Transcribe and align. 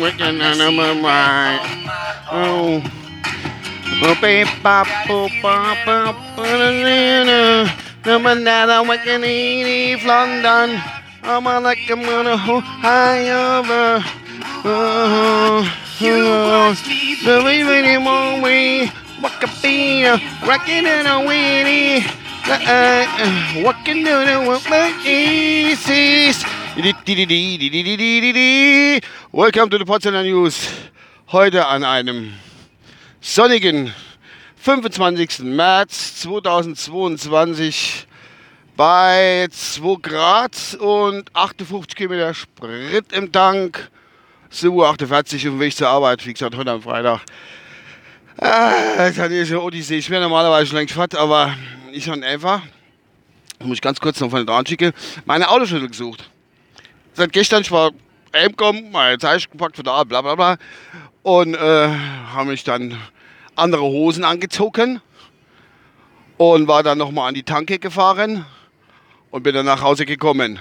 Wicked 0.00 0.22
animal 0.22 1.02
right. 1.02 1.58
Oh. 2.30 2.80
Baby, 4.00 4.48
pop, 4.62 4.86
pop, 5.06 5.30
pop, 5.42 5.76
pop, 5.84 6.16
Number 8.06 8.34
nine, 8.34 8.70
I'm 8.70 8.86
waking 8.86 9.24
in 9.24 10.06
London. 10.06 10.80
I'm 11.24 11.44
like 11.44 11.90
a 11.90 11.96
mother 11.96 12.36
who 12.36 12.60
high 12.60 13.28
over. 13.30 14.04
Oh, 14.64 15.66
oh, 16.00 16.74
the 17.24 17.42
way 17.44 17.64
we 17.64 17.98
want 17.98 18.42
we 18.42 18.90
walk 19.20 19.42
up 19.42 19.50
here, 19.50 20.20
rocking 20.46 20.86
in 20.86 21.06
a 21.06 21.18
weenie. 21.26 22.06
Uh, 22.44 22.58
uh, 22.66 23.62
walking 23.64 24.04
down 24.04 24.26
the 24.26 24.48
easy. 25.04 26.61
Welcome 29.30 29.68
to 29.68 29.76
the 29.76 29.84
Potsdamer 29.84 30.22
News. 30.22 30.68
Heute 31.30 31.66
an 31.66 31.84
einem 31.84 32.32
sonnigen 33.20 33.92
25. 34.56 35.40
März 35.40 36.20
2022 36.22 38.06
bei 38.74 39.48
2 39.50 39.96
Grad 40.00 40.56
und 40.80 41.28
58 41.34 41.94
Kilometer 41.94 42.32
Sprit 42.32 43.12
im 43.12 43.30
Tank. 43.30 43.90
7.48 44.50 44.70
Uhr 44.70 44.88
auf 44.88 44.96
dem 44.96 45.60
Weg 45.60 45.76
zur 45.76 45.88
Arbeit, 45.88 46.24
wie 46.24 46.32
gesagt, 46.32 46.56
heute 46.56 46.70
am 46.70 46.80
Freitag. 46.80 47.20
Ah, 48.38 49.08
ist 49.08 49.20
eine 49.20 49.60
Odyssee. 49.60 49.98
Ich 49.98 50.08
wäre 50.08 50.22
normalerweise 50.22 50.68
schon 50.68 50.78
längst 50.78 50.94
fett, 50.94 51.14
aber 51.16 51.54
ich 51.92 52.08
habe 52.08 52.24
einfach, 52.24 52.62
muss 53.62 53.76
ich 53.76 53.82
ganz 53.82 54.00
kurz 54.00 54.18
noch 54.20 54.30
von 54.30 54.46
dran 54.46 54.64
schicken, 54.64 54.94
meine 55.26 55.50
Autoschlüssel 55.50 55.88
gesucht. 55.88 56.31
Seit 57.14 57.30
gestern, 57.34 57.60
ich 57.60 57.70
war 57.70 57.90
heimgekommen, 58.34 58.90
meine 58.90 59.18
Zeichen 59.18 59.50
gepackt 59.50 59.76
von 59.76 59.84
da, 59.84 60.02
bla 60.04 60.22
bla 60.22 60.34
bla. 60.34 60.56
Und 61.22 61.54
äh, 61.54 61.88
habe 61.88 62.46
mich 62.46 62.64
dann 62.64 62.96
andere 63.54 63.82
Hosen 63.82 64.24
angezogen 64.24 65.02
und 66.38 66.68
war 66.68 66.82
dann 66.82 66.96
nochmal 66.96 67.28
an 67.28 67.34
die 67.34 67.42
Tanke 67.42 67.78
gefahren 67.78 68.46
und 69.30 69.42
bin 69.42 69.54
dann 69.54 69.66
nach 69.66 69.82
Hause 69.82 70.06
gekommen. 70.06 70.58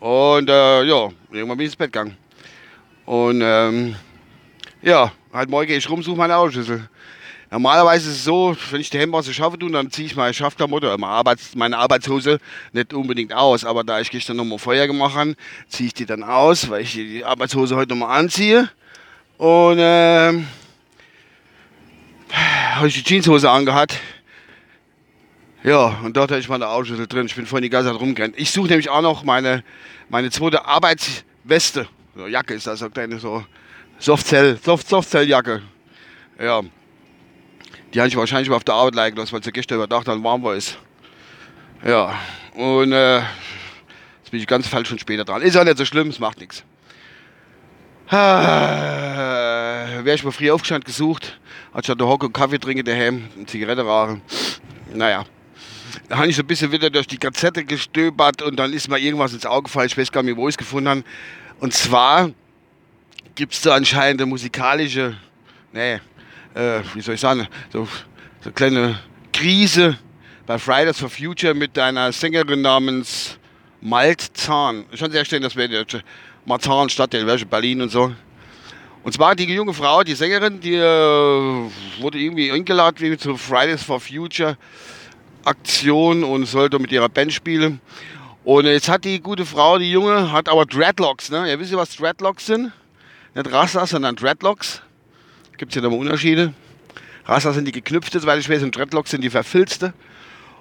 Und 0.00 0.50
äh, 0.50 0.82
ja, 0.82 1.08
irgendwann 1.30 1.56
bin 1.56 1.60
ich 1.60 1.72
ins 1.72 1.76
Bett 1.76 1.92
gegangen. 1.92 2.16
Und 3.04 3.40
ähm, 3.44 3.94
ja, 4.82 5.12
halt 5.32 5.48
morgen 5.48 5.68
gehe 5.68 5.78
ich 5.78 5.88
rum, 5.88 6.02
suche 6.02 6.18
meine 6.18 6.36
Autoschlüssel. 6.36 6.88
Normalerweise 7.50 8.10
ist 8.10 8.16
es 8.16 8.24
so, 8.24 8.56
wenn 8.70 8.80
ich 8.80 8.90
die 8.90 8.98
Hemd 8.98 9.14
aus 9.14 9.26
der 9.26 9.32
Schaffe 9.32 9.58
tue, 9.58 9.70
dann 9.70 9.90
ziehe 9.90 10.06
ich 10.06 10.16
meine 10.16 10.34
Schaffklamotte, 10.34 10.96
meine, 10.98 11.12
Arbeits-, 11.12 11.54
meine 11.54 11.78
Arbeitshose 11.78 12.40
nicht 12.72 12.92
unbedingt 12.92 13.32
aus. 13.32 13.64
Aber 13.64 13.84
da 13.84 14.00
ich 14.00 14.10
gestern 14.10 14.36
nochmal 14.36 14.58
Feuer 14.58 14.86
gemacht 14.86 15.14
habe, 15.14 15.36
ziehe 15.68 15.86
ich 15.86 15.94
die 15.94 16.06
dann 16.06 16.24
aus, 16.24 16.68
weil 16.68 16.82
ich 16.82 16.94
die 16.94 17.24
Arbeitshose 17.24 17.76
heute 17.76 17.94
nochmal 17.94 18.18
anziehe. 18.18 18.68
Und 19.38 19.76
ähm, 19.78 20.46
habe 22.74 22.88
ich 22.88 22.94
die 22.94 23.04
Jeanshose 23.04 23.48
angehabt. 23.48 23.98
Ja, 25.62 25.98
und 26.02 26.16
dort 26.16 26.30
hatte 26.30 26.40
ich 26.40 26.48
meine 26.48 26.68
Autoschlüssel 26.68 27.06
drin. 27.06 27.26
Ich 27.26 27.34
bin 27.34 27.46
vorhin 27.46 27.62
die 27.62 27.70
ganze 27.70 27.90
Zeit 27.90 28.00
rumgerannt. 28.00 28.34
Ich 28.36 28.50
suche 28.50 28.68
nämlich 28.68 28.88
auch 28.88 29.02
noch 29.02 29.24
meine, 29.24 29.64
meine 30.08 30.30
zweite 30.30 30.64
Arbeitsweste. 30.64 31.88
So, 32.14 32.26
Jacke 32.26 32.54
ist 32.54 32.66
das, 32.66 32.80
so 32.80 32.90
kleine 32.90 33.18
so 33.18 33.44
Softzell, 33.98 34.58
Soft, 34.62 34.88
Softzelljacke. 34.88 35.62
Ja. 36.38 36.62
Die 37.92 38.00
habe 38.00 38.08
ich 38.08 38.16
wahrscheinlich 38.16 38.48
mal 38.48 38.56
auf 38.56 38.64
der 38.64 38.74
Arbeit 38.74 38.94
liegen 38.94 39.16
lassen, 39.16 39.32
weil 39.32 39.42
sie 39.42 39.52
gestern 39.52 39.76
überdacht 39.76 40.08
dann 40.08 40.22
warm 40.22 40.42
war 40.42 40.54
ist. 40.54 40.78
Ja. 41.84 42.18
Und 42.54 42.92
äh, 42.92 43.18
jetzt 43.18 44.30
bin 44.30 44.40
ich 44.40 44.46
ganz 44.46 44.66
falsch 44.66 44.90
und 44.90 45.00
später 45.00 45.24
dran. 45.24 45.42
Ist 45.42 45.56
auch 45.56 45.64
nicht 45.64 45.78
so 45.78 45.84
schlimm, 45.84 46.08
es 46.08 46.18
macht 46.18 46.40
nichts. 46.40 46.64
Ah, 48.08 50.04
Wäre 50.04 50.14
ich 50.14 50.22
mal 50.22 50.30
früh 50.30 50.50
aufgestanden 50.50 50.86
gesucht, 50.86 51.40
anstatt 51.72 51.98
der 51.98 52.06
Hocke 52.06 52.26
und 52.26 52.32
Kaffee 52.32 52.58
trinken 52.58 52.84
daheim, 52.84 53.28
und 53.36 53.50
Zigarette 53.50 53.82
rauchen. 53.82 54.22
Naja. 54.94 55.24
Da 56.08 56.18
habe 56.18 56.28
ich 56.28 56.36
so 56.36 56.42
ein 56.42 56.46
bisschen 56.46 56.70
wieder 56.70 56.90
durch 56.90 57.06
die 57.06 57.18
Gazette 57.18 57.64
gestöbert 57.64 58.42
und 58.42 58.56
dann 58.56 58.72
ist 58.72 58.88
mir 58.88 58.98
irgendwas 58.98 59.32
ins 59.32 59.44
Auge 59.44 59.64
gefallen. 59.64 59.88
Ich 59.88 59.98
weiß 59.98 60.12
gar 60.12 60.22
nicht, 60.22 60.36
wo 60.36 60.48
ich 60.48 60.52
es 60.52 60.58
gefunden 60.58 60.88
habe. 60.88 61.04
Und 61.58 61.74
zwar 61.74 62.30
gibt 63.34 63.54
es 63.54 63.62
da 63.62 63.74
anscheinend 63.74 64.20
eine 64.20 64.28
musikalische, 64.28 65.16
nee, 65.72 66.00
äh, 66.56 66.80
wie 66.94 67.00
soll 67.00 67.14
ich 67.14 67.20
sagen, 67.20 67.46
so, 67.72 67.84
so 67.84 67.90
eine 68.44 68.52
kleine 68.52 68.98
Krise 69.32 69.98
bei 70.46 70.58
Fridays 70.58 70.98
for 70.98 71.10
Future 71.10 71.54
mit 71.54 71.78
einer 71.78 72.12
Sängerin 72.12 72.62
namens 72.62 73.38
Malt 73.80 74.22
Zahn. 74.34 74.86
Schon 74.94 75.12
sehr 75.12 75.24
schön, 75.24 75.42
dass 75.42 75.54
wir 75.54 75.68
die 75.68 75.98
Marzahn 76.46 76.88
Stadtteil, 76.88 77.26
welche 77.26 77.46
Berlin 77.46 77.82
und 77.82 77.90
so. 77.90 78.12
Und 79.02 79.12
zwar 79.12 79.36
die 79.36 79.44
junge 79.44 79.74
Frau, 79.74 80.02
die 80.02 80.14
Sängerin, 80.14 80.60
die 80.60 80.74
äh, 80.74 81.70
wurde 82.00 82.18
irgendwie 82.18 82.50
eingeladen 82.50 83.18
zur 83.18 83.38
Fridays 83.38 83.82
for 83.82 84.00
Future 84.00 84.56
Aktion 85.44 86.24
und 86.24 86.46
sollte 86.46 86.78
mit 86.78 86.90
ihrer 86.90 87.08
Band 87.08 87.32
spielen. 87.32 87.80
Und 88.44 88.64
jetzt 88.64 88.88
hat 88.88 89.04
die 89.04 89.20
gute 89.20 89.44
Frau, 89.44 89.78
die 89.78 89.90
Junge, 89.90 90.32
hat 90.32 90.48
aber 90.48 90.66
Dreadlocks. 90.66 91.30
Ne? 91.30 91.48
Ihr 91.48 91.60
wisst 91.60 91.72
ja, 91.72 91.78
was 91.78 91.94
Dreadlocks 91.96 92.46
sind? 92.46 92.72
Nicht 93.34 93.52
Rastas, 93.52 93.90
sondern 93.90 94.16
Dreadlocks. 94.16 94.82
Gibt 95.56 95.72
es 95.72 95.76
ja 95.76 95.82
nochmal 95.82 96.00
Unterschiede. 96.00 96.52
Rastas 97.24 97.54
sind 97.54 97.66
die 97.66 97.72
geknüpfte, 97.72 98.24
weil 98.24 98.38
ich 98.38 98.48
weiß, 98.48 98.62
und 98.62 98.76
Dreadlocks 98.76 99.10
sind 99.10 99.22
die 99.22 99.30
verfilzte. 99.30 99.92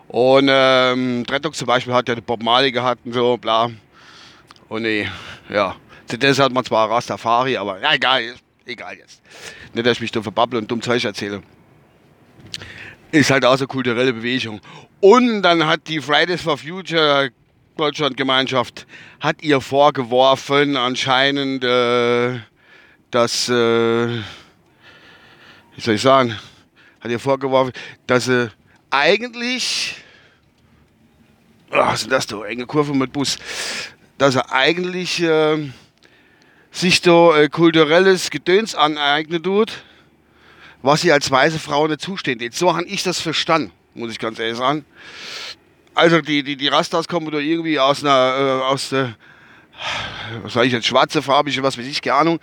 Und 0.07 0.47
ähm, 0.49 1.23
Dreadlocks 1.25 1.57
zum 1.57 1.67
Beispiel 1.67 1.93
hat 1.93 2.07
ja 2.07 2.15
Bob 2.15 2.41
Marley 2.41 2.71
gehabt 2.71 3.05
und 3.05 3.13
so, 3.13 3.37
bla. 3.37 3.69
Und 4.69 4.83
nee, 4.83 5.07
ja. 5.49 5.75
Zuerst 6.07 6.39
hat 6.39 6.53
man 6.53 6.63
zwar 6.63 6.89
Rastafari, 6.89 7.57
aber 7.57 7.81
ja, 7.81 7.93
egal, 7.93 8.35
egal 8.65 8.97
jetzt. 8.97 9.21
Nicht, 9.73 9.85
dass 9.85 9.97
ich 9.97 10.01
mich 10.01 10.11
da 10.11 10.21
verbabble 10.21 10.59
und 10.59 10.69
dumm 10.69 10.81
Zeug 10.81 11.03
erzähle. 11.03 11.41
Ist 13.11 13.31
halt 13.31 13.45
auch 13.45 13.57
so 13.57 13.67
kulturelle 13.67 14.13
Bewegung. 14.13 14.61
Und 15.01 15.41
dann 15.41 15.65
hat 15.65 15.87
die 15.87 15.99
Fridays 15.99 16.41
for 16.41 16.57
Future 16.57 17.31
Deutschlandgemeinschaft 17.77 18.87
hat 19.19 19.43
ihr 19.43 19.59
vorgeworfen, 19.59 20.77
anscheinend, 20.77 21.63
äh, 21.63 22.39
dass, 23.11 23.49
äh, 23.49 24.21
wie 25.75 25.81
soll 25.81 25.95
ich 25.95 26.01
sagen, 26.01 26.37
hat 27.01 27.11
ihr 27.11 27.19
vorgeworfen, 27.19 27.73
dass 28.07 28.25
sie 28.25 28.51
eigentlich, 28.89 29.95
oh, 31.71 31.77
was 31.77 32.03
ist 32.03 32.11
das 32.11 32.27
da, 32.27 32.43
enge 32.45 32.65
Kurve 32.65 32.93
mit 32.93 33.11
Bus, 33.11 33.37
dass 34.17 34.35
er 34.35 34.51
eigentlich 34.51 35.21
äh, 35.21 35.69
sich 36.71 37.01
da 37.01 37.37
äh, 37.37 37.49
kulturelles 37.49 38.29
Gedöns 38.29 38.75
aneignen 38.75 39.43
tut, 39.43 39.83
was 40.81 41.01
sie 41.01 41.11
als 41.11 41.29
weiße 41.29 41.59
Frau 41.59 41.87
nicht 41.87 42.01
zusteht. 42.01 42.41
Jetzt 42.41 42.57
so 42.57 42.73
habe 42.73 42.85
ich 42.85 43.03
das 43.03 43.19
verstanden, 43.19 43.71
muss 43.93 44.11
ich 44.11 44.19
ganz 44.19 44.39
ehrlich 44.39 44.57
sagen. 44.57 44.85
Also 45.93 46.21
die, 46.21 46.43
die, 46.43 46.55
die 46.57 46.67
Rastas 46.67 47.07
kommen 47.07 47.31
da 47.31 47.37
irgendwie 47.37 47.79
aus 47.79 48.03
einer, 48.03 48.61
äh, 48.61 48.63
aus 48.63 48.89
der, 48.89 49.15
was 50.43 50.53
sage 50.53 50.67
ich 50.67 50.73
jetzt, 50.73 50.87
schwarze, 50.87 51.21
farbige, 51.21 51.63
was 51.63 51.77
weiß 51.77 51.85
ich, 51.85 52.01
keine 52.01 52.17
Ahnung, 52.17 52.39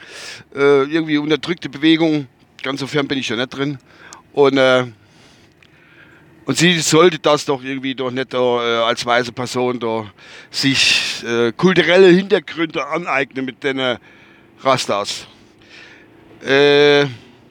äh, 0.54 0.84
irgendwie 0.84 1.18
unterdrückte 1.18 1.68
Bewegung, 1.68 2.26
ganz 2.62 2.80
so 2.80 2.86
fern 2.86 3.08
bin 3.08 3.18
ich 3.18 3.28
ja 3.28 3.36
nicht 3.36 3.48
drin. 3.48 3.78
Und, 4.32 4.56
äh, 4.56 4.84
und 6.44 6.56
sie 6.56 6.78
sollte 6.80 7.18
das 7.18 7.44
doch 7.44 7.62
irgendwie 7.62 7.94
doch 7.94 8.10
nicht 8.10 8.34
äh, 8.34 8.36
als 8.36 9.04
weiße 9.04 9.32
Person 9.32 9.78
da 9.78 10.06
sich 10.50 11.22
äh, 11.24 11.52
kulturelle 11.52 12.08
Hintergründe 12.08 12.86
aneignen 12.86 13.44
mit 13.44 13.62
den 13.62 13.98
Rastas. 14.60 15.26
Äh, 16.44 17.04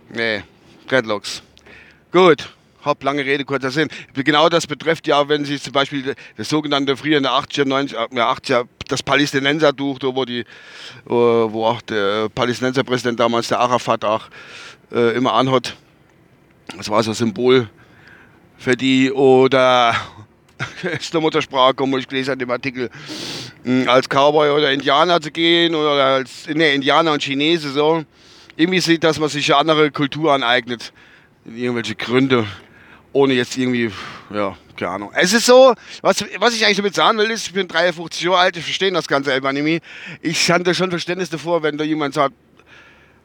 nee, 0.10 0.44
Dreadlocks. 0.88 1.42
Gut 2.12 2.50
hab 2.84 3.04
lange 3.04 3.26
Rede, 3.26 3.46
kurzer 3.46 3.72
Sinn. 3.72 3.90
Genau 4.14 4.50
das 4.50 4.68
betrifft 4.68 5.08
ja, 5.08 5.28
wenn 5.30 5.46
Sie 5.46 5.60
zum 5.60 5.74
Beispiel 5.74 6.16
das 6.38 6.50
sogenannte 6.50 6.98
früher 6.98 7.18
in 7.18 7.24
der 7.24 7.34
80er, 7.34 7.66
90er, 7.66 8.10
80er 8.12 8.68
das 8.92 9.04
Palästinensertuch, 9.04 10.00
wo, 10.02 10.26
die, 10.26 10.46
wo 11.06 11.66
auch 11.66 11.82
der 11.82 12.30
Palästinenserpräsident 12.30 13.20
damals, 13.20 13.48
der 13.48 13.60
Arafat, 13.60 14.06
auch 14.06 14.28
äh, 14.92 15.16
immer 15.16 15.34
anhat. 15.34 15.76
Das 16.78 16.90
war 16.90 17.02
so 17.04 17.12
ein 17.12 17.16
Symbol 17.16 17.70
für 18.58 18.76
die. 18.76 19.12
Oder 19.12 19.96
ist 21.00 21.14
der 21.14 21.22
Muttersprache, 21.22 21.76
wo 21.78 21.98
ich 21.98 22.08
gelesen 22.08 22.32
habe, 22.32 22.44
im 22.44 22.52
Artikel, 22.52 22.90
hm, 23.64 23.88
als 23.88 24.08
Cowboy 24.08 24.50
oder 24.52 24.72
Indianer 24.72 25.22
zu 25.22 25.32
gehen 25.32 25.76
oder 25.76 26.06
als 26.06 26.48
ne, 26.48 26.74
Indianer 26.74 27.14
und 27.14 27.22
Chinese 27.22 27.72
so. 27.72 28.04
Irgendwie 28.58 28.80
sieht, 28.80 29.04
dass 29.04 29.20
man 29.20 29.30
sich 29.30 29.52
eine 29.52 29.60
andere 29.60 29.92
Kultur 29.92 30.34
aneignet. 30.34 30.94
Irgendwelche 31.46 31.96
Gründe 31.96 32.46
ohne 33.14 33.34
jetzt 33.34 33.58
irgendwie, 33.58 33.92
ja, 34.34 34.56
keine 34.78 34.92
Ahnung. 34.92 35.12
Es 35.14 35.34
ist 35.34 35.46
so, 35.46 35.74
was, 36.02 36.24
was 36.40 36.56
ich 36.56 36.66
eigentlich 36.66 36.78
damit 36.78 36.96
sagen 36.96 37.18
will, 37.18 37.30
ist, 37.30 37.48
ich 37.48 37.54
bin 37.54 37.68
53 37.68 38.22
Jahre 38.22 38.38
alt, 38.38 38.58
ich 38.58 38.64
verstehe 38.64 38.92
das 38.92 39.08
ganze 39.08 39.34
Elbanimi. 39.34 39.80
Ich 40.22 40.50
hatte 40.50 40.74
schon 40.74 40.90
Verständnis 40.90 41.30
davor, 41.30 41.64
wenn 41.64 41.78
da 41.78 41.84
jemand 41.84 42.14
sagt, 42.14 42.34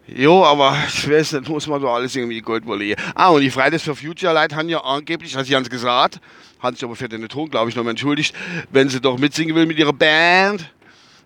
Jo, 0.08 0.44
aber 0.44 0.76
ich 0.86 1.10
weiß 1.10 1.32
nicht, 1.32 1.48
muss 1.48 1.66
man 1.66 1.82
doch 1.82 1.92
alles 1.92 2.14
irgendwie 2.14 2.40
Gold 2.40 2.64
wollen. 2.64 2.94
Ah, 3.16 3.30
und 3.30 3.40
die 3.40 3.50
Fridays 3.50 3.82
for 3.82 3.96
Future 3.96 4.32
Leute 4.32 4.54
haben 4.54 4.68
ja 4.68 4.80
angeblich, 4.80 5.34
hat 5.34 5.46
sie 5.46 5.52
ganz 5.52 5.68
gesagt, 5.68 6.20
haben 6.60 6.76
sich 6.76 6.84
aber 6.84 6.94
für 6.94 7.08
den 7.08 7.28
Ton, 7.28 7.50
glaube 7.50 7.70
ich, 7.70 7.76
noch 7.76 7.82
mal 7.82 7.90
entschuldigt, 7.90 8.32
wenn 8.70 8.88
sie 8.88 9.00
doch 9.00 9.18
mitsingen 9.18 9.56
will 9.56 9.66
mit 9.66 9.78
ihrer 9.78 9.92
Band, 9.92 10.70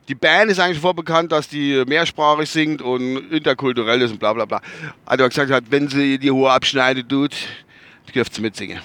Die 0.08 0.16
Band 0.16 0.50
ist 0.50 0.58
eigentlich 0.58 0.80
vorbekannt, 0.80 1.30
dass 1.30 1.46
die 1.48 1.84
mehrsprachig 1.86 2.50
singt 2.50 2.82
und 2.82 3.30
interkulturell 3.30 4.02
ist 4.02 4.10
und 4.10 4.18
bla 4.18 4.32
bla 4.32 4.44
bla. 4.44 4.60
Also 5.06 5.22
er 5.22 5.28
gesagt 5.28 5.52
hat, 5.52 5.64
wenn 5.70 5.86
sie 5.86 6.18
die 6.18 6.32
Hohe 6.32 6.50
abschneidet 6.50 7.08
tut, 7.08 7.36
dürft 8.12 8.34
sie 8.34 8.40
mitsingen. 8.40 8.80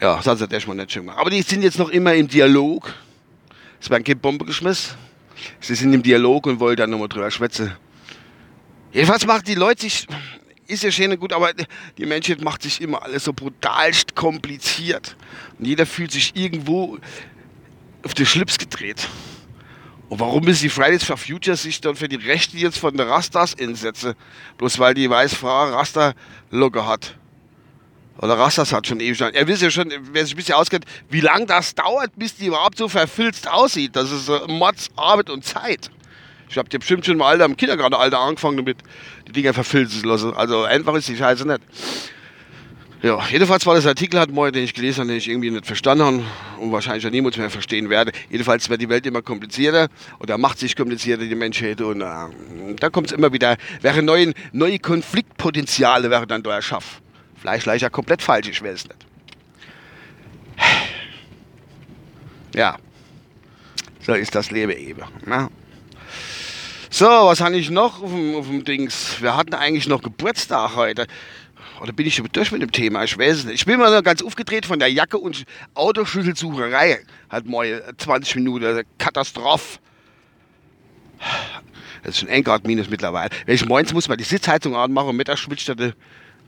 Ja, 0.00 0.20
das 0.22 0.40
hat 0.40 0.52
er 0.52 0.60
schon 0.60 0.76
mal 0.76 0.82
nicht 0.82 0.92
schön 0.92 1.02
gemacht. 1.02 1.18
Aber 1.18 1.30
die 1.30 1.42
sind 1.42 1.62
jetzt 1.62 1.78
noch 1.78 1.88
immer 1.88 2.14
im 2.14 2.28
Dialog. 2.28 2.94
Es 3.80 3.88
werden 3.88 4.04
keine 4.04 4.16
Bombe 4.16 4.44
geschmissen. 4.44 4.94
Sie 5.60 5.74
sind 5.74 5.92
im 5.92 6.02
Dialog 6.02 6.46
und 6.46 6.60
wollen 6.60 6.76
dann 6.76 6.90
nochmal 6.90 7.08
drüber 7.08 7.30
schwätzen. 7.30 7.74
Jedenfalls 8.92 9.26
macht 9.26 9.48
die 9.48 9.54
Leute 9.54 9.82
sich, 9.82 10.06
ist 10.66 10.82
ja 10.82 10.90
schön 10.90 11.12
und 11.12 11.20
gut, 11.20 11.32
aber 11.32 11.52
die 11.98 12.06
Menschheit 12.06 12.42
macht 12.42 12.62
sich 12.62 12.80
immer 12.80 13.02
alles 13.02 13.24
so 13.24 13.32
brutalst 13.32 14.14
kompliziert. 14.14 15.16
Und 15.58 15.66
jeder 15.66 15.86
fühlt 15.86 16.12
sich 16.12 16.34
irgendwo 16.34 16.98
auf 18.02 18.14
den 18.14 18.26
Schlips 18.26 18.58
gedreht. 18.58 19.08
Und 20.08 20.20
warum 20.20 20.46
ist 20.46 20.62
die 20.62 20.68
Fridays 20.68 21.04
for 21.04 21.16
Future 21.16 21.56
sich 21.56 21.80
dann 21.80 21.96
für 21.96 22.08
die 22.08 22.16
Rechte 22.16 22.56
jetzt 22.56 22.78
von 22.78 22.96
der 22.96 23.08
Rastas 23.08 23.58
einsetzen? 23.58 24.14
Bloß 24.56 24.78
weil 24.78 24.94
die 24.94 25.10
Weißfrau 25.10 25.70
Rasta 25.70 26.14
locker 26.50 26.86
hat. 26.86 27.16
Oder 28.18 28.38
Rastas 28.38 28.72
hat 28.72 28.86
schon 28.86 29.00
ewig. 29.00 29.20
Er 29.20 29.46
wisst 29.46 29.62
ja 29.62 29.70
schon, 29.70 29.92
wer 30.12 30.24
sich 30.24 30.34
ein 30.34 30.36
bisschen 30.36 30.54
auskennt, 30.54 30.84
wie 31.10 31.20
lange 31.20 31.46
das 31.46 31.74
dauert, 31.74 32.10
bis 32.16 32.36
die 32.36 32.46
überhaupt 32.46 32.78
so 32.78 32.88
verfilzt 32.88 33.48
aussieht. 33.50 33.94
Das 33.94 34.10
ist 34.10 34.26
so 34.26 34.46
Mods, 34.46 34.88
Arbeit 34.96 35.30
und 35.30 35.44
Zeit. 35.44 35.90
Ich 36.48 36.56
habe 36.56 36.68
dir 36.68 36.78
bestimmt 36.78 37.04
schon 37.04 37.16
im 37.16 37.22
Alter, 37.22 37.44
im 37.44 37.56
Kindergartenalter 37.56 38.18
angefangen 38.18 38.56
damit, 38.56 38.78
die 39.26 39.32
Dinger 39.32 39.52
verfilzen 39.52 40.00
zu 40.00 40.06
lassen. 40.06 40.34
Also 40.34 40.62
einfach 40.62 40.94
ist 40.94 41.08
die 41.08 41.16
Scheiße 41.16 41.46
nicht. 41.46 41.60
Ja, 43.02 43.22
jedenfalls 43.30 43.66
war 43.66 43.74
das 43.74 43.86
Artikel 43.86 44.18
hat 44.18 44.30
morgen, 44.30 44.52
den 44.52 44.64
ich 44.64 44.72
gelesen 44.72 45.00
habe, 45.00 45.08
den 45.08 45.18
ich 45.18 45.28
irgendwie 45.28 45.50
nicht 45.50 45.66
verstanden 45.66 46.04
habe 46.04 46.24
und 46.58 46.72
wahrscheinlich 46.72 47.06
auch 47.06 47.10
niemand 47.10 47.36
mehr 47.36 47.50
verstehen 47.50 47.90
werde. 47.90 48.10
Jedenfalls 48.30 48.70
wird 48.70 48.80
die 48.80 48.88
Welt 48.88 49.04
immer 49.04 49.20
komplizierter 49.20 49.88
oder 50.18 50.38
macht 50.38 50.58
sich 50.58 50.74
komplizierter, 50.74 51.24
die 51.24 51.34
Menschheit. 51.34 51.80
Und 51.82 52.00
äh, 52.00 52.04
da 52.80 52.88
kommt 52.88 53.08
es 53.08 53.12
immer 53.12 53.32
wieder, 53.32 53.58
wäre 53.82 54.02
neue, 54.02 54.32
neue 54.52 54.78
Konfliktpotenziale 54.78 56.10
wäre 56.10 56.26
dann 56.26 56.42
da 56.42 56.54
erschaffen. 56.54 57.05
Vielleicht 57.46 57.66
leider 57.66 57.90
komplett 57.90 58.22
falsch, 58.22 58.48
ich 58.48 58.60
weiß 58.60 58.72
es 58.72 58.88
nicht. 58.88 59.06
Ja, 62.56 62.76
so 64.00 64.14
ist 64.14 64.34
das 64.34 64.50
Leben 64.50 64.72
eben. 64.72 65.02
Ne? 65.24 65.48
So, 66.90 67.06
was 67.06 67.40
habe 67.40 67.56
ich 67.56 67.70
noch 67.70 68.02
auf 68.02 68.10
dem, 68.10 68.34
auf 68.34 68.48
dem 68.48 68.64
Dings? 68.64 69.22
Wir 69.22 69.36
hatten 69.36 69.54
eigentlich 69.54 69.86
noch 69.86 70.02
Geburtstag 70.02 70.74
heute. 70.74 71.06
Oder 71.80 71.92
bin 71.92 72.06
ich 72.06 72.16
schon 72.16 72.28
durch 72.32 72.50
mit 72.50 72.62
dem 72.62 72.72
Thema? 72.72 73.04
Ich 73.04 73.16
weiß 73.16 73.36
es 73.36 73.44
nicht. 73.44 73.54
Ich 73.54 73.64
bin 73.64 73.78
mal 73.78 74.02
ganz 74.02 74.22
aufgedreht 74.22 74.66
von 74.66 74.80
der 74.80 74.90
Jacke 74.90 75.18
und 75.18 75.44
Autoschlüsselsucherei. 75.74 76.98
Halt 77.30 77.46
mal 77.46 77.94
20 77.96 78.34
Minuten. 78.36 78.82
Katastrophe. 78.98 79.78
Das 82.02 82.14
ist 82.14 82.20
schon 82.20 82.28
ein 82.28 82.42
Grad 82.42 82.66
minus 82.66 82.90
mittlerweile. 82.90 83.30
Wenn 83.44 83.54
ich 83.54 83.64
morgens 83.66 83.92
muss 83.92 84.08
mal 84.08 84.16
die 84.16 84.24
Sitzheizung 84.24 84.74
anmachen 84.74 85.10
und 85.10 85.16
mittags 85.16 85.40
schwitzt 85.40 85.68
der, 85.68 85.92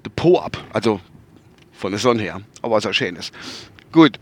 der 0.04 0.10
Po 0.10 0.38
ab. 0.38 0.56
Also 0.72 1.00
von 1.72 1.92
der 1.92 2.00
Sonne 2.00 2.22
her. 2.22 2.40
Aber 2.62 2.76
was 2.76 2.86
auch 2.86 2.92
schön 2.92 3.16
ist. 3.16 3.32
Gut. 3.92 4.18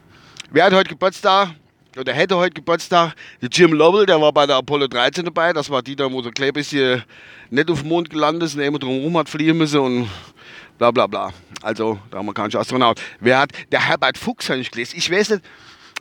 Wer 0.51 0.65
hat 0.65 0.73
heute 0.73 0.91
Geburtstag? 0.91 1.51
Oder 1.99 2.13
hätte 2.13 2.37
heute 2.37 2.55
Geburtstag? 2.55 3.15
Der 3.41 3.49
Jim 3.49 3.73
Lovell, 3.73 4.07
der 4.07 4.21
war 4.21 4.33
bei 4.33 4.47
der 4.47 4.57
Apollo 4.57 4.89
13 4.89 5.25
dabei. 5.25 5.53
Das 5.53 5.71
war 5.71 5.83
die, 5.83 5.97
da 5.97 6.13
wo 6.13 6.23
so 6.23 6.29
ein 6.29 6.53
bisschen 6.53 7.03
nicht 7.51 7.71
auf 7.71 7.81
dem 7.81 7.89
Mond 7.89 8.11
gelandet 8.11 8.45
ist 8.45 8.55
und 8.55 8.61
immer 8.61 8.79
drumherum 8.79 9.17
hat 9.17 9.29
fliehen 9.29 9.57
müssen 9.57 9.81
und 9.81 10.09
bla 10.79 10.91
bla 10.91 11.07
bla. 11.07 11.33
Also 11.63 11.99
der 12.13 12.21
amerikanische 12.21 12.59
Astronaut. 12.59 13.01
Wer 13.21 13.39
hat? 13.39 13.53
Der 13.73 13.89
Herbert 13.89 14.19
Fuchs 14.19 14.51
habe 14.51 14.61
ich 14.61 14.71
gelesen. 14.71 14.97
Ich 14.99 15.11
weiß 15.11 15.31
nicht, 15.31 15.43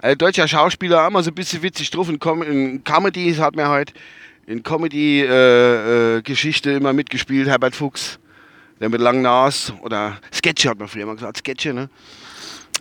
ein 0.01 0.17
deutscher 0.17 0.47
Schauspieler, 0.47 1.07
immer 1.07 1.23
so 1.23 1.31
ein 1.31 1.35
bisschen 1.35 1.63
witzig 1.63 1.89
drauf. 1.91 2.09
In, 2.09 2.19
Com 2.19 2.43
in 2.43 2.83
Comedy 2.83 3.33
hat 3.33 3.55
mir 3.55 3.69
heute 3.69 3.93
in 4.45 4.63
Comedy-Geschichte 4.63 6.69
äh, 6.69 6.73
äh, 6.73 6.77
immer 6.77 6.93
mitgespielt, 6.93 7.47
Herbert 7.47 7.75
Fuchs. 7.75 8.19
Der 8.79 8.89
mit 8.89 8.99
langen 8.99 9.21
Nas 9.21 9.73
oder 9.81 10.17
Sketche 10.33 10.69
hat 10.69 10.79
man 10.79 10.87
früher 10.87 11.05
mal 11.05 11.15
gesagt, 11.15 11.37
Sketche, 11.37 11.73
ne? 11.73 11.89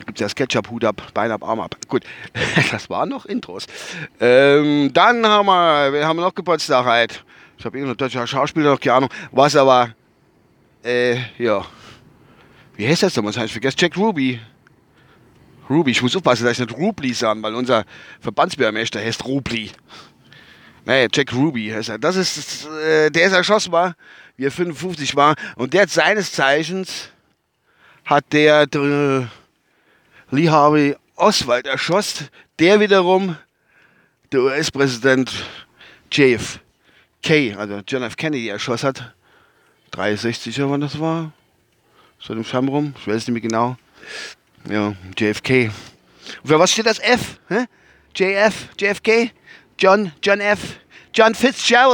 Gibt 0.06 0.18
ja 0.18 0.28
Sketchup, 0.28 0.70
Hut 0.70 0.84
ab, 0.84 1.00
Bein 1.14 1.30
ab, 1.30 1.44
Arm 1.44 1.60
ab. 1.60 1.76
Gut, 1.88 2.02
das 2.72 2.90
waren 2.90 3.08
noch 3.08 3.26
Intros. 3.26 3.66
Ähm, 4.18 4.90
dann 4.92 5.24
haben 5.24 5.46
wir, 5.46 5.92
wir 5.92 6.06
haben 6.06 6.18
noch 6.18 6.34
Geburtstag 6.34 6.84
halt. 6.84 7.24
Ich 7.56 7.64
habe 7.64 7.78
irgendeinen 7.78 7.96
deutschen 7.96 8.26
Schauspieler 8.26 8.70
noch, 8.70 8.80
keine 8.80 8.96
Ahnung. 8.96 9.10
Was 9.30 9.54
aber, 9.54 9.94
äh, 10.82 11.16
ja. 11.38 11.64
Wie 12.74 12.88
heißt 12.88 13.04
das 13.04 13.14
denn? 13.14 13.24
Was 13.24 13.36
heißt, 13.36 13.46
ich 13.46 13.52
vergesse 13.52 13.76
Jack 13.78 13.96
Ruby. 13.96 14.40
Ruby, 15.70 15.92
ich 15.92 16.02
muss 16.02 16.16
aufpassen, 16.16 16.44
dass 16.44 16.58
ich 16.58 16.66
nicht 16.66 16.76
Rubli 16.76 17.12
sagen, 17.14 17.42
weil 17.42 17.54
unser 17.54 17.84
Verbandsbürgermeister 18.20 19.00
heißt 19.00 19.24
Rubli. 19.24 19.70
Nee, 20.86 21.08
Jack 21.12 21.32
Ruby 21.32 21.70
heißt 21.70 21.88
er. 21.88 21.98
Das 21.98 22.16
ist, 22.16 22.66
äh, 22.66 23.10
der 23.10 23.26
ist 23.26 23.32
erschossen 23.32 23.72
war, 23.72 23.96
wie 24.36 24.44
er 24.44 24.50
55 24.50 25.16
war. 25.16 25.34
Und 25.56 25.72
der 25.72 25.82
hat 25.82 25.90
seines 25.90 26.32
Zeichens, 26.32 27.10
hat 28.04 28.32
der, 28.32 28.66
der 28.66 29.30
Lee 30.30 30.48
Harvey 30.48 30.96
Oswald 31.16 31.66
erschossen, 31.66 32.28
der 32.58 32.80
wiederum 32.80 33.36
der 34.32 34.42
US-Präsident 34.42 35.32
JFK, 36.10 37.56
also 37.56 37.80
John 37.86 38.02
F. 38.02 38.16
Kennedy, 38.16 38.48
erschossen 38.48 38.88
hat. 38.88 39.14
63, 39.92 40.58
wann 40.60 40.80
das 40.80 40.98
war. 40.98 41.32
So 42.18 42.32
im 42.32 42.44
Scham 42.44 42.68
rum, 42.68 42.94
ich 42.98 43.06
weiß 43.06 43.28
nicht 43.28 43.30
mehr 43.30 43.40
genau. 43.40 43.76
Ja, 44.68 44.94
JFK. 45.16 45.70
Und 46.42 46.48
für 46.48 46.58
was 46.58 46.72
steht 46.72 46.86
das 46.86 46.98
F? 46.98 47.38
Hä? 47.48 47.66
JF, 48.16 48.68
JFK? 48.78 49.30
John, 49.76 50.12
John 50.20 50.40
F. 50.40 50.78
John 51.12 51.34
Fitzgerald. 51.34 51.82